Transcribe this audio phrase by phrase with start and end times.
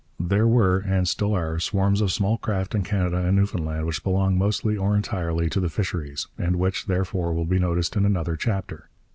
[0.19, 4.35] There were, and still are, swarms of small craft in Canada and Newfoundland which belong
[4.35, 8.89] mostly or entirely to the fisheries, and which, therefore, will be noticed in another chapter.